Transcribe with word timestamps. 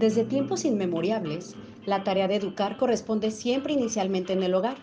Desde 0.00 0.24
tiempos 0.24 0.64
inmemoriales, 0.64 1.56
la 1.84 2.04
tarea 2.04 2.26
de 2.26 2.36
educar 2.36 2.78
corresponde 2.78 3.30
siempre 3.30 3.74
inicialmente 3.74 4.32
en 4.32 4.42
el 4.42 4.54
hogar. 4.54 4.78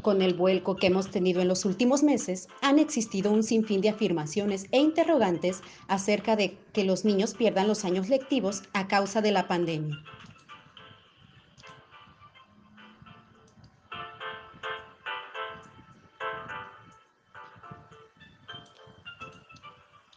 Con 0.00 0.22
el 0.22 0.34
vuelco 0.34 0.76
que 0.76 0.86
hemos 0.86 1.10
tenido 1.10 1.42
en 1.42 1.48
los 1.48 1.64
últimos 1.64 2.04
meses, 2.04 2.46
han 2.62 2.78
existido 2.78 3.32
un 3.32 3.42
sinfín 3.42 3.80
de 3.80 3.88
afirmaciones 3.88 4.66
e 4.70 4.78
interrogantes 4.78 5.60
acerca 5.88 6.36
de 6.36 6.56
que 6.72 6.84
los 6.84 7.04
niños 7.04 7.34
pierdan 7.34 7.66
los 7.66 7.84
años 7.84 8.08
lectivos 8.08 8.62
a 8.74 8.86
causa 8.86 9.20
de 9.22 9.32
la 9.32 9.48
pandemia. 9.48 9.96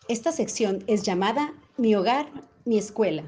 Esta 0.08 0.32
sección 0.32 0.84
es 0.86 1.02
llamada 1.02 1.56
Mi 1.78 1.96
hogar, 1.96 2.28
mi 2.66 2.78
escuela 2.78 3.24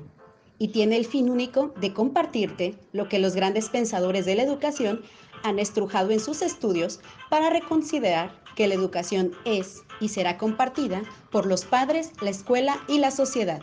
y 0.57 0.69
tiene 0.69 0.97
el 0.97 1.05
fin 1.05 1.29
único 1.29 1.73
de 1.79 1.93
compartirte 1.93 2.75
lo 2.91 3.09
que 3.09 3.19
los 3.19 3.35
grandes 3.35 3.69
pensadores 3.69 4.25
de 4.25 4.35
la 4.35 4.43
educación 4.43 5.01
han 5.43 5.59
estrujado 5.59 6.11
en 6.11 6.19
sus 6.19 6.41
estudios 6.41 6.99
para 7.29 7.49
reconsiderar 7.49 8.41
que 8.55 8.67
la 8.67 8.75
educación 8.75 9.31
es 9.45 9.83
y 9.99 10.09
será 10.09 10.37
compartida 10.37 11.01
por 11.31 11.45
los 11.45 11.65
padres, 11.65 12.11
la 12.21 12.29
escuela 12.29 12.83
y 12.87 12.99
la 12.99 13.11
sociedad. 13.11 13.61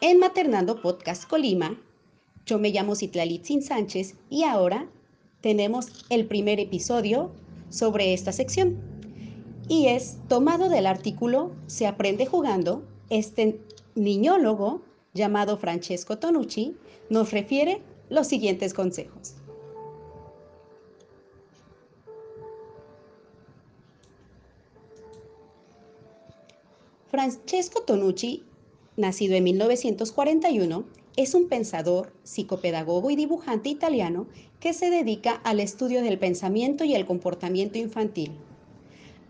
En 0.00 0.20
Maternando 0.20 0.80
Podcast 0.80 1.28
Colima, 1.28 1.76
yo 2.44 2.60
me 2.60 2.70
llamo 2.70 2.94
Citlalitzin 2.94 3.60
Sánchez 3.60 4.14
y 4.30 4.44
ahora 4.44 4.86
tenemos 5.46 5.86
el 6.10 6.26
primer 6.26 6.58
episodio 6.58 7.30
sobre 7.70 8.12
esta 8.12 8.32
sección. 8.32 8.78
Y 9.68 9.86
es 9.86 10.16
tomado 10.26 10.68
del 10.68 10.86
artículo 10.86 11.52
Se 11.68 11.86
aprende 11.86 12.26
jugando. 12.26 12.82
Este 13.10 13.60
niñólogo 13.94 14.82
llamado 15.14 15.56
Francesco 15.56 16.18
Tonucci 16.18 16.74
nos 17.10 17.30
refiere 17.30 17.80
los 18.10 18.26
siguientes 18.26 18.74
consejos. 18.74 19.36
Francesco 27.08 27.82
Tonucci, 27.82 28.42
nacido 28.96 29.36
en 29.36 29.44
1941, 29.44 30.84
es 31.16 31.34
un 31.34 31.48
pensador, 31.48 32.12
psicopedagogo 32.24 33.10
y 33.10 33.16
dibujante 33.16 33.70
italiano 33.70 34.26
que 34.60 34.74
se 34.74 34.90
dedica 34.90 35.32
al 35.44 35.60
estudio 35.60 36.02
del 36.02 36.18
pensamiento 36.18 36.84
y 36.84 36.94
el 36.94 37.06
comportamiento 37.06 37.78
infantil. 37.78 38.32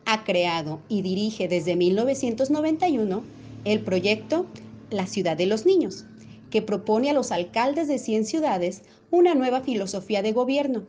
Ha 0.04 0.24
creado 0.24 0.80
y 0.88 1.02
dirige 1.02 1.48
desde 1.48 1.76
1991 1.76 3.22
el 3.64 3.80
proyecto 3.80 4.46
La 4.90 5.06
Ciudad 5.06 5.36
de 5.36 5.46
los 5.46 5.64
Niños, 5.64 6.04
que 6.50 6.62
propone 6.62 7.10
a 7.10 7.14
los 7.14 7.32
alcaldes 7.32 7.88
de 7.88 7.98
100 7.98 8.26
ciudades 8.26 8.82
una 9.10 9.34
nueva 9.34 9.60
filosofía 9.60 10.22
de 10.22 10.32
gobierno. 10.32 10.86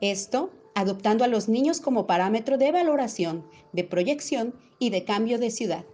Esto 0.00 0.50
adoptando 0.74 1.24
a 1.24 1.28
los 1.28 1.48
niños 1.48 1.80
como 1.80 2.06
parámetro 2.06 2.58
de 2.58 2.70
valoración, 2.70 3.44
de 3.72 3.84
proyección 3.84 4.54
y 4.78 4.90
de 4.90 5.04
cambio 5.04 5.38
de 5.38 5.50
ciudad. 5.50 5.86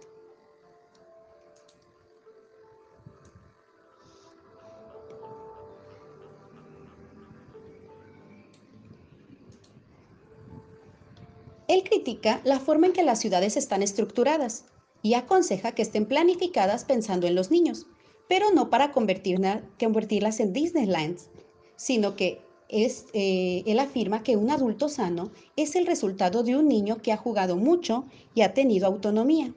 Él 11.73 11.83
critica 11.83 12.39
la 12.43 12.59
forma 12.59 12.85
en 12.85 12.93
que 12.93 13.01
las 13.01 13.19
ciudades 13.19 13.57
están 13.57 13.81
estructuradas 13.81 14.65
y 15.01 15.15
aconseja 15.15 15.71
que 15.71 15.81
estén 15.81 16.05
planificadas 16.05 16.85
pensando 16.85 17.25
en 17.25 17.33
los 17.33 17.49
niños, 17.49 17.87
pero 18.29 18.51
no 18.51 18.69
para 18.69 18.91
convertirlas 18.91 20.39
en 20.39 20.53
Disneylands, 20.53 21.31
sino 21.75 22.15
que 22.15 22.43
es, 22.69 23.07
eh, 23.13 23.63
él 23.65 23.79
afirma 23.79 24.21
que 24.21 24.37
un 24.37 24.51
adulto 24.51 24.87
sano 24.87 25.31
es 25.55 25.75
el 25.75 25.87
resultado 25.87 26.43
de 26.43 26.55
un 26.55 26.67
niño 26.67 27.01
que 27.01 27.11
ha 27.11 27.17
jugado 27.17 27.55
mucho 27.55 28.05
y 28.35 28.41
ha 28.41 28.53
tenido 28.53 28.85
autonomía. 28.85 29.51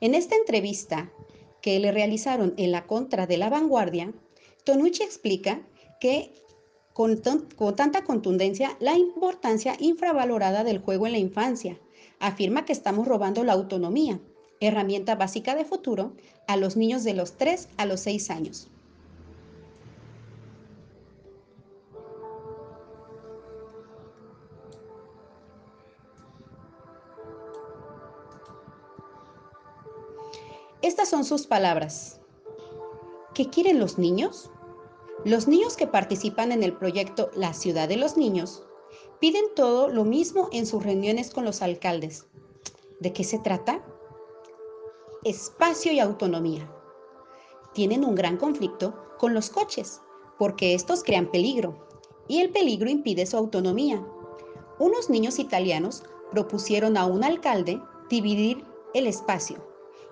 En 0.00 0.14
esta 0.14 0.36
entrevista 0.36 1.10
que 1.60 1.80
le 1.80 1.90
realizaron 1.90 2.54
en 2.56 2.70
la 2.70 2.86
contra 2.86 3.26
de 3.26 3.36
la 3.36 3.50
vanguardia, 3.50 4.14
Tonucci 4.62 5.02
explica 5.02 5.66
que 6.00 6.30
con, 6.96 7.20
tanta 7.76 8.04
contundencia 8.04 8.74
la 8.80 8.96
importancia 8.96 9.76
infravalorada 9.78 10.64
del 10.64 10.78
juego 10.78 11.04
en 11.04 11.12
la 11.12 11.18
infancia. 11.18 11.78
Afirma 12.20 12.64
que 12.64 12.72
estamos 12.72 13.06
robando 13.06 13.44
la 13.44 13.52
autonomía, 13.52 14.18
herramienta 14.60 15.14
básica 15.14 15.54
de 15.54 15.66
futuro, 15.66 16.14
a 16.48 16.56
los 16.56 16.74
niños 16.74 17.04
de 17.04 17.12
los 17.12 17.36
3 17.36 17.68
a 17.76 17.84
los 17.84 18.00
6 18.00 18.30
años. 18.30 18.70
Estas 30.80 31.10
son 31.10 31.26
sus 31.26 31.46
palabras. 31.46 32.22
¿Qué 33.34 33.50
quieren 33.50 33.80
los 33.80 33.98
niños? 33.98 34.50
Los 35.24 35.48
niños 35.48 35.76
que 35.76 35.86
participan 35.86 36.52
en 36.52 36.62
el 36.62 36.74
proyecto 36.74 37.30
La 37.34 37.52
Ciudad 37.54 37.88
de 37.88 37.96
los 37.96 38.16
Niños 38.16 38.64
piden 39.18 39.44
todo 39.56 39.88
lo 39.88 40.04
mismo 40.04 40.48
en 40.52 40.66
sus 40.66 40.84
reuniones 40.84 41.30
con 41.30 41.44
los 41.44 41.62
alcaldes. 41.62 42.26
¿De 43.00 43.12
qué 43.12 43.24
se 43.24 43.38
trata? 43.38 43.84
Espacio 45.24 45.90
y 45.92 46.00
autonomía. 46.00 46.70
Tienen 47.72 48.04
un 48.04 48.14
gran 48.14 48.36
conflicto 48.36 48.94
con 49.18 49.34
los 49.34 49.50
coches, 49.50 50.00
porque 50.38 50.74
estos 50.74 51.02
crean 51.02 51.30
peligro, 51.30 51.88
y 52.28 52.40
el 52.40 52.50
peligro 52.50 52.88
impide 52.88 53.26
su 53.26 53.36
autonomía. 53.36 54.06
Unos 54.78 55.10
niños 55.10 55.38
italianos 55.38 56.04
propusieron 56.30 56.96
a 56.96 57.06
un 57.06 57.24
alcalde 57.24 57.80
dividir 58.10 58.64
el 58.94 59.06
espacio, 59.06 59.66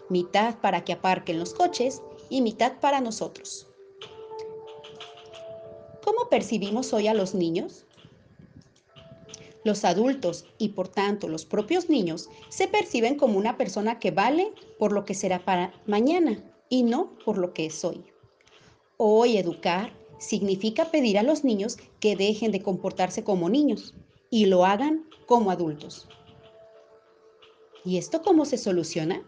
mitad 0.09 0.59
para 0.60 0.84
que 0.84 0.94
aparquen 0.94 1.38
los 1.38 1.54
coches 1.54 2.03
y 2.31 2.41
mitad 2.41 2.81
para 2.81 3.00
nosotros. 3.00 3.69
¿Cómo 6.04 6.28
percibimos 6.28 6.92
hoy 6.92 7.06
a 7.06 7.15
los 7.15 7.34
niños? 7.34 7.87
Los 9.65 9.87
adultos 9.87 10.44
y 10.59 10.69
por 10.69 10.87
tanto 10.88 11.28
los 11.28 11.47
propios 11.47 11.88
niños 11.88 12.28
se 12.50 12.69
perciben 12.69 13.16
como 13.16 13.38
una 13.38 13.56
persona 13.56 13.98
que 13.98 14.10
vale 14.10 14.53
por 14.78 14.93
lo 14.93 15.06
que 15.06 15.14
será 15.14 15.47
para 15.47 15.72
mañana 15.87 16.44
y 16.69 16.82
no 16.82 17.16
por 17.25 17.38
lo 17.38 17.54
que 17.54 17.64
es 17.64 17.82
hoy. 17.87 18.04
Hoy 18.98 19.38
educar 19.38 19.94
significa 20.19 20.91
pedir 20.91 21.19
a 21.19 21.22
los 21.22 21.43
niños 21.43 21.78
que 22.00 22.16
dejen 22.16 22.53
de 22.53 22.60
comportarse 22.60 23.25
como 23.25 23.48
niños 23.48 23.94
y 24.28 24.44
lo 24.44 24.66
hagan 24.66 25.09
como 25.25 25.50
adultos. 25.50 26.06
¿Y 27.82 27.97
esto 27.97 28.20
cómo 28.20 28.44
se 28.44 28.59
soluciona? 28.59 29.22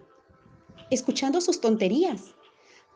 Escuchando 0.90 1.40
sus 1.40 1.58
tonterías, 1.58 2.35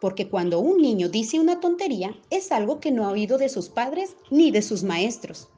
porque 0.01 0.29
cuando 0.29 0.61
un 0.61 0.79
niño 0.79 1.09
dice 1.09 1.39
una 1.39 1.61
tontería 1.61 2.17
es 2.31 2.53
algo 2.53 2.81
que 2.81 2.91
no 2.91 3.05
ha 3.05 3.11
oído 3.11 3.39
de 3.39 3.49
sus 3.49 3.69
padres 3.69 4.17
ni 4.31 4.51
de 4.51 4.63
sus 4.63 4.83
maestros. 4.83 5.49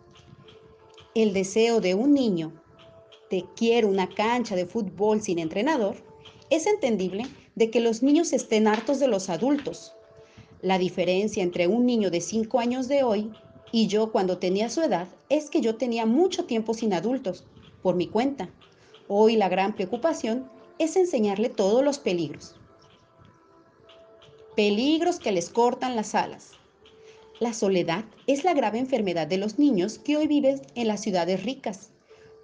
El 1.15 1.33
deseo 1.33 1.81
de 1.81 1.95
un 1.95 2.13
niño 2.13 2.53
de 3.31 3.45
quiero 3.57 3.89
una 3.89 4.09
cancha 4.09 4.57
de 4.57 4.67
fútbol 4.67 5.23
sin 5.23 5.39
entrenador 5.39 5.97
es 6.51 6.67
entendible 6.67 7.27
de 7.55 7.71
que 7.71 7.81
los 7.81 8.03
niños 8.03 8.33
estén 8.33 8.67
hartos 8.67 8.99
de 8.99 9.09
los 9.09 9.31
adultos. 9.31 9.95
La 10.61 10.79
diferencia 10.79 11.43
entre 11.43 11.69
un 11.69 11.87
niño 11.87 12.11
de 12.11 12.21
5 12.21 12.59
años 12.59 12.89
de 12.89 13.05
hoy 13.05 13.31
y 13.71 13.87
yo 13.87 14.11
cuando 14.11 14.39
tenía 14.39 14.69
su 14.69 14.83
edad 14.83 15.09
es 15.29 15.51
que 15.51 15.61
yo 15.61 15.77
tenía 15.77 16.05
mucho 16.05 16.45
tiempo 16.45 16.75
sin 16.75 16.93
adultos, 16.93 17.45
por 17.83 17.95
mi 17.95 18.07
cuenta. 18.07 18.51
Hoy 19.09 19.37
la 19.37 19.49
gran 19.49 19.75
preocupación 19.75 20.49
es 20.79 20.97
enseñarle 20.97 21.49
todos 21.49 21.85
los 21.85 21.99
peligros 21.99 22.57
peligros 24.57 25.19
que 25.19 25.33
les 25.33 25.49
cortan 25.49 25.97
las 25.97 26.15
alas. 26.15 26.51
La 27.41 27.55
soledad 27.55 28.05
es 28.27 28.45
la 28.45 28.55
grave 28.55 28.79
enfermedad 28.79 29.27
de 29.27 29.39
los 29.39 29.59
niños 29.59 29.99
que 29.99 30.17
hoy 30.17 30.27
viven 30.27 30.61
en 30.75 30.89
las 30.89 31.01
ciudades 31.01 31.43
ricas, 31.43 31.91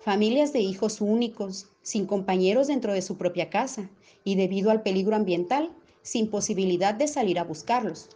familias 0.00 0.52
de 0.52 0.60
hijos 0.60 1.00
únicos, 1.00 1.68
sin 1.82 2.06
compañeros 2.06 2.66
dentro 2.68 2.92
de 2.92 3.02
su 3.02 3.16
propia 3.16 3.50
casa 3.50 3.90
y 4.24 4.36
debido 4.36 4.70
al 4.70 4.82
peligro 4.82 5.16
ambiental, 5.16 5.70
sin 6.02 6.30
posibilidad 6.30 6.94
de 6.94 7.08
salir 7.08 7.38
a 7.38 7.44
buscarlos. 7.44 8.08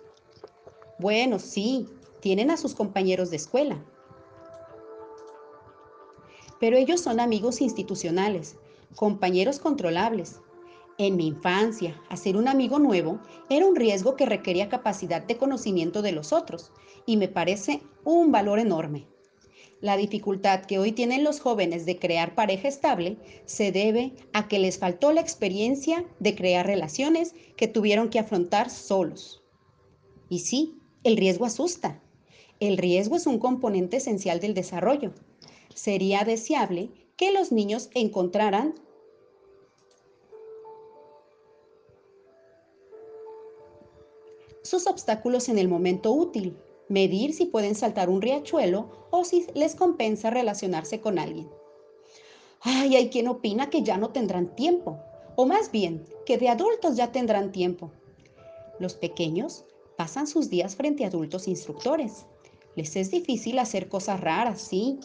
Bueno, 0.98 1.38
sí, 1.38 1.86
tienen 2.20 2.50
a 2.50 2.56
sus 2.56 2.74
compañeros 2.74 3.30
de 3.30 3.36
escuela, 3.36 3.84
pero 6.58 6.76
ellos 6.76 7.00
son 7.00 7.18
amigos 7.18 7.60
institucionales, 7.60 8.56
compañeros 8.94 9.58
controlables, 9.58 10.41
en 10.98 11.16
mi 11.16 11.26
infancia, 11.26 12.00
hacer 12.08 12.36
un 12.36 12.48
amigo 12.48 12.78
nuevo 12.78 13.20
era 13.48 13.66
un 13.66 13.76
riesgo 13.76 14.16
que 14.16 14.26
requería 14.26 14.68
capacidad 14.68 15.22
de 15.22 15.36
conocimiento 15.36 16.02
de 16.02 16.12
los 16.12 16.32
otros 16.32 16.72
y 17.06 17.16
me 17.16 17.28
parece 17.28 17.82
un 18.04 18.30
valor 18.32 18.58
enorme. 18.58 19.06
La 19.80 19.96
dificultad 19.96 20.64
que 20.64 20.78
hoy 20.78 20.92
tienen 20.92 21.24
los 21.24 21.40
jóvenes 21.40 21.86
de 21.86 21.98
crear 21.98 22.36
pareja 22.36 22.68
estable 22.68 23.16
se 23.46 23.72
debe 23.72 24.14
a 24.32 24.46
que 24.46 24.60
les 24.60 24.78
faltó 24.78 25.12
la 25.12 25.20
experiencia 25.20 26.04
de 26.20 26.36
crear 26.36 26.66
relaciones 26.66 27.34
que 27.56 27.66
tuvieron 27.66 28.08
que 28.08 28.20
afrontar 28.20 28.70
solos. 28.70 29.42
Y 30.28 30.38
sí, 30.38 30.76
el 31.02 31.16
riesgo 31.16 31.46
asusta. 31.46 32.00
El 32.60 32.78
riesgo 32.78 33.16
es 33.16 33.26
un 33.26 33.40
componente 33.40 33.96
esencial 33.96 34.38
del 34.38 34.54
desarrollo. 34.54 35.14
Sería 35.74 36.22
deseable 36.22 36.90
que 37.16 37.32
los 37.32 37.50
niños 37.50 37.90
encontraran 37.92 38.74
sus 44.72 44.86
obstáculos 44.86 45.50
en 45.50 45.58
el 45.58 45.68
momento 45.68 46.12
útil, 46.12 46.56
medir 46.88 47.34
si 47.34 47.44
pueden 47.44 47.74
saltar 47.74 48.08
un 48.08 48.22
riachuelo 48.22 48.88
o 49.10 49.22
si 49.22 49.44
les 49.54 49.74
compensa 49.74 50.30
relacionarse 50.30 50.98
con 50.98 51.18
alguien. 51.18 51.46
Ay, 52.62 52.96
hay 52.96 53.10
quien 53.10 53.28
opina 53.28 53.68
que 53.68 53.82
ya 53.82 53.98
no 53.98 54.12
tendrán 54.12 54.56
tiempo, 54.56 54.98
o 55.36 55.44
más 55.44 55.70
bien, 55.70 56.06
que 56.24 56.38
de 56.38 56.48
adultos 56.48 56.96
ya 56.96 57.12
tendrán 57.12 57.52
tiempo. 57.52 57.92
Los 58.78 58.94
pequeños 58.94 59.66
pasan 59.98 60.26
sus 60.26 60.48
días 60.48 60.74
frente 60.74 61.04
a 61.04 61.08
adultos 61.08 61.48
instructores. 61.48 62.24
Les 62.74 62.96
es 62.96 63.10
difícil 63.10 63.58
hacer 63.58 63.90
cosas 63.90 64.22
raras, 64.22 64.62
sí. 64.62 64.98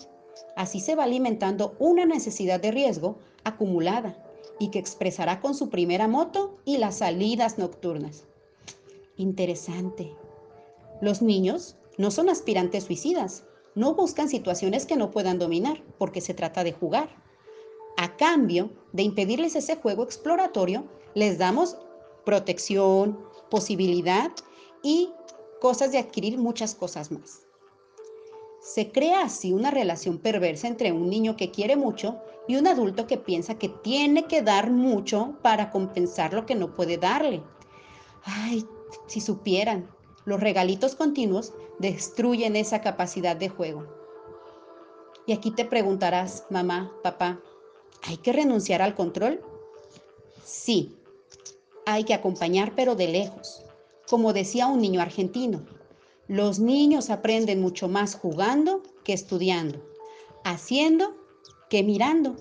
Así 0.55 0.79
se 0.79 0.95
va 0.95 1.03
alimentando 1.03 1.75
una 1.77 2.05
necesidad 2.05 2.61
de 2.61 2.71
riesgo 2.71 3.17
acumulada 3.43 4.17
y 4.59 4.69
que 4.69 4.79
expresará 4.79 5.41
con 5.41 5.55
su 5.55 5.69
primera 5.69 6.07
moto 6.07 6.57
y 6.63 6.77
las 6.77 6.99
salidas 6.99 7.57
nocturnas. 7.57 8.23
Interesante. 9.17 10.15
Los 11.01 11.21
niños 11.21 11.75
no 11.97 12.11
son 12.11 12.29
aspirantes 12.29 12.85
suicidas, 12.85 13.43
no 13.75 13.95
buscan 13.95 14.29
situaciones 14.29 14.85
que 14.85 14.95
no 14.95 15.11
puedan 15.11 15.39
dominar, 15.39 15.83
porque 15.97 16.21
se 16.21 16.33
trata 16.33 16.63
de 16.63 16.71
jugar. 16.71 17.09
A 17.97 18.15
cambio 18.15 18.71
de 18.93 19.03
impedirles 19.03 19.55
ese 19.55 19.75
juego 19.75 20.03
exploratorio, 20.03 20.85
les 21.15 21.39
damos 21.39 21.77
protección, 22.25 23.19
posibilidad 23.49 24.31
y 24.83 25.11
cosas 25.59 25.91
de 25.91 25.97
adquirir 25.97 26.37
muchas 26.37 26.75
cosas 26.75 27.11
más. 27.11 27.41
Se 28.61 28.91
crea 28.91 29.23
así 29.23 29.53
una 29.53 29.71
relación 29.71 30.19
perversa 30.19 30.67
entre 30.67 30.91
un 30.91 31.09
niño 31.09 31.37
que 31.37 31.51
quiere 31.51 31.75
mucho 31.75 32.19
y 32.47 32.55
un 32.55 32.67
adulto 32.67 33.07
que 33.07 33.17
piensa 33.17 33.57
que 33.57 33.69
tiene 33.69 34.25
que 34.25 34.41
dar 34.41 34.69
mucho 34.69 35.37
para 35.41 35.71
compensar 35.71 36.33
lo 36.33 36.45
que 36.45 36.53
no 36.53 36.75
puede 36.75 36.97
darle. 36.97 37.41
Ay, 38.23 38.65
si 39.07 39.21
supieran, 39.21 39.89
los 40.25 40.39
regalitos 40.39 40.95
continuos 40.95 41.53
destruyen 41.79 42.55
esa 42.55 42.81
capacidad 42.81 43.35
de 43.35 43.49
juego. 43.49 43.85
Y 45.25 45.33
aquí 45.33 45.51
te 45.51 45.65
preguntarás, 45.65 46.45
mamá, 46.49 46.91
papá, 47.03 47.39
¿hay 48.03 48.17
que 48.17 48.33
renunciar 48.33 48.81
al 48.81 48.95
control? 48.95 49.41
Sí, 50.43 50.95
hay 51.85 52.03
que 52.03 52.13
acompañar 52.13 52.73
pero 52.75 52.95
de 52.95 53.07
lejos. 53.07 53.63
Como 54.09 54.33
decía 54.33 54.67
un 54.67 54.81
niño 54.81 55.01
argentino, 55.01 55.65
los 56.27 56.59
niños 56.59 57.09
aprenden 57.09 57.61
mucho 57.61 57.87
más 57.87 58.15
jugando 58.15 58.83
que 59.03 59.13
estudiando, 59.13 59.81
haciendo 60.43 61.15
que 61.69 61.83
mirando. 61.83 62.35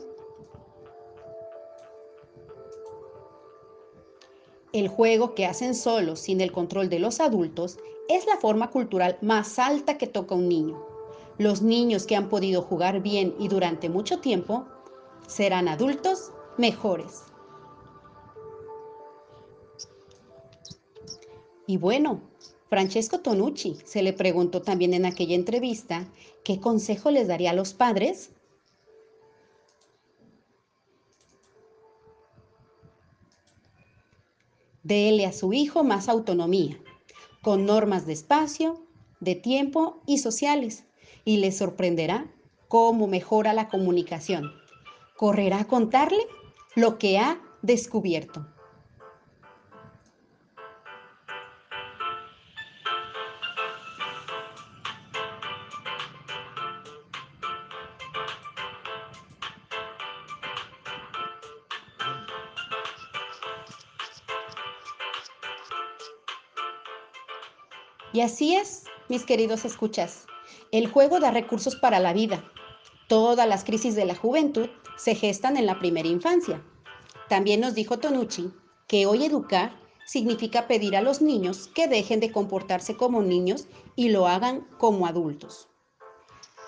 El 4.76 4.88
juego 4.88 5.34
que 5.34 5.46
hacen 5.46 5.74
solos 5.74 6.20
sin 6.20 6.42
el 6.42 6.52
control 6.52 6.90
de 6.90 6.98
los 6.98 7.20
adultos 7.20 7.78
es 8.10 8.26
la 8.26 8.36
forma 8.36 8.70
cultural 8.70 9.16
más 9.22 9.58
alta 9.58 9.96
que 9.96 10.06
toca 10.06 10.34
un 10.34 10.50
niño. 10.50 10.84
Los 11.38 11.62
niños 11.62 12.04
que 12.04 12.14
han 12.14 12.28
podido 12.28 12.60
jugar 12.60 13.00
bien 13.00 13.34
y 13.38 13.48
durante 13.48 13.88
mucho 13.88 14.18
tiempo 14.18 14.66
serán 15.26 15.68
adultos 15.68 16.30
mejores. 16.58 17.22
Y 21.66 21.78
bueno, 21.78 22.20
Francesco 22.68 23.20
Tonucci 23.20 23.78
se 23.82 24.02
le 24.02 24.12
preguntó 24.12 24.60
también 24.60 24.92
en 24.92 25.06
aquella 25.06 25.36
entrevista 25.36 26.06
qué 26.44 26.60
consejo 26.60 27.10
les 27.10 27.28
daría 27.28 27.52
a 27.52 27.54
los 27.54 27.72
padres 27.72 28.32
Dele 34.86 35.26
a 35.26 35.32
su 35.32 35.52
hijo 35.52 35.82
más 35.82 36.08
autonomía, 36.08 36.78
con 37.42 37.66
normas 37.66 38.06
de 38.06 38.12
espacio, 38.12 38.86
de 39.18 39.34
tiempo 39.34 40.00
y 40.06 40.18
sociales, 40.18 40.84
y 41.24 41.38
le 41.38 41.50
sorprenderá 41.50 42.32
cómo 42.68 43.08
mejora 43.08 43.52
la 43.52 43.68
comunicación. 43.68 44.52
Correrá 45.16 45.62
a 45.62 45.66
contarle 45.66 46.22
lo 46.76 46.98
que 46.98 47.18
ha 47.18 47.40
descubierto. 47.62 48.46
Y 68.16 68.22
así 68.22 68.54
es, 68.54 68.84
mis 69.10 69.26
queridos 69.26 69.66
escuchas. 69.66 70.24
El 70.72 70.90
juego 70.90 71.20
da 71.20 71.30
recursos 71.30 71.76
para 71.76 72.00
la 72.00 72.14
vida. 72.14 72.50
Todas 73.08 73.46
las 73.46 73.62
crisis 73.62 73.94
de 73.94 74.06
la 74.06 74.14
juventud 74.14 74.70
se 74.96 75.14
gestan 75.14 75.58
en 75.58 75.66
la 75.66 75.78
primera 75.78 76.08
infancia. 76.08 76.64
También 77.28 77.60
nos 77.60 77.74
dijo 77.74 77.98
Tonucci 77.98 78.54
que 78.88 79.04
hoy 79.04 79.26
educar 79.26 79.78
significa 80.06 80.66
pedir 80.66 80.96
a 80.96 81.02
los 81.02 81.20
niños 81.20 81.68
que 81.74 81.88
dejen 81.88 82.20
de 82.20 82.32
comportarse 82.32 82.96
como 82.96 83.20
niños 83.20 83.66
y 83.96 84.08
lo 84.08 84.26
hagan 84.26 84.66
como 84.78 85.06
adultos. 85.06 85.68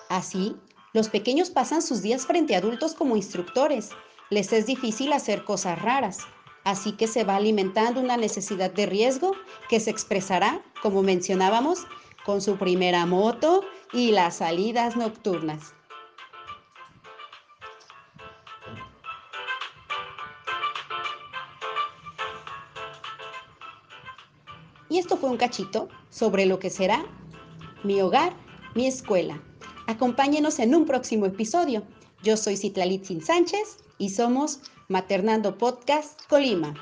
Así, 0.07 0.55
los 0.93 1.09
pequeños 1.09 1.49
pasan 1.49 1.81
sus 1.81 2.03
días 2.03 2.27
frente 2.27 2.53
a 2.53 2.59
adultos 2.59 2.93
como 2.93 3.15
instructores. 3.15 3.89
Les 4.29 4.53
es 4.53 4.67
difícil 4.67 5.13
hacer 5.13 5.45
cosas 5.45 5.81
raras, 5.81 6.19
Así 6.69 6.91
que 6.91 7.07
se 7.07 7.23
va 7.23 7.35
alimentando 7.35 7.99
una 7.99 8.15
necesidad 8.15 8.69
de 8.69 8.85
riesgo 8.85 9.31
que 9.69 9.79
se 9.79 9.89
expresará, 9.89 10.61
como 10.83 11.01
mencionábamos, 11.01 11.87
con 12.23 12.41
su 12.41 12.57
primera 12.57 13.07
moto 13.07 13.63
y 13.91 14.11
las 14.11 14.35
salidas 14.35 14.95
nocturnas. 14.95 15.73
Y 24.89 24.99
esto 24.99 25.17
fue 25.17 25.31
un 25.31 25.37
cachito 25.37 25.89
sobre 26.11 26.45
lo 26.45 26.59
que 26.59 26.69
será 26.69 27.03
mi 27.83 27.99
hogar, 27.99 28.35
mi 28.75 28.85
escuela. 28.85 29.41
Acompáñenos 29.87 30.59
en 30.59 30.75
un 30.75 30.85
próximo 30.85 31.25
episodio. 31.25 31.81
Yo 32.21 32.37
soy 32.37 32.57
Citlalitzin 32.57 33.23
Sánchez 33.23 33.77
y 33.97 34.11
somos 34.11 34.61
Maternando 34.89 35.55
Podcast 35.55 36.25
Colima. 36.27 36.73